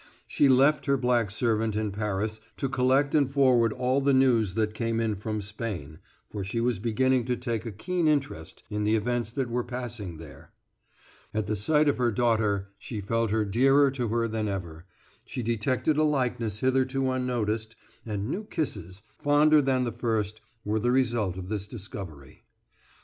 She 0.27 0.49
left 0.49 0.87
her 0.87 0.97
black 0.97 1.29
servant 1.29 1.75
in 1.75 1.91
Paris 1.91 2.39
to 2.57 2.67
collect 2.67 3.13
and 3.13 3.31
forward 3.31 3.71
all 3.71 4.01
the 4.01 4.15
news 4.15 4.55
that 4.55 4.73
came 4.73 4.99
in 4.99 5.13
from 5.15 5.43
Spain, 5.43 5.99
for 6.27 6.43
she 6.43 6.59
was 6.59 6.79
beginning 6.79 7.25
to 7.25 7.37
take 7.37 7.67
a 7.67 7.71
keen 7.71 8.07
interest 8.07 8.63
in 8.71 8.83
the 8.83 8.95
events 8.95 9.29
that 9.33 9.47
were 9.47 9.63
passing 9.63 10.17
there. 10.17 10.53
At 11.35 11.45
the 11.45 11.55
sight 11.55 11.87
of 11.87 11.99
her 11.99 12.11
daughter 12.11 12.69
she 12.79 12.99
felt 12.99 13.29
her 13.29 13.45
dearer 13.45 13.91
to 13.91 14.07
her 14.07 14.27
than 14.27 14.47
ever; 14.47 14.85
she 15.23 15.43
detected 15.43 15.97
a 15.97 16.03
likeness 16.03 16.61
hitherto 16.61 17.11
unnoticed, 17.11 17.75
and 18.03 18.27
new 18.27 18.45
kisses, 18.45 19.03
fonder 19.19 19.61
than 19.61 19.83
the 19.83 19.91
first, 19.91 20.41
were 20.65 20.79
the 20.79 20.89
result 20.89 21.37
of 21.37 21.47
this 21.47 21.67
discovery. 21.67 22.41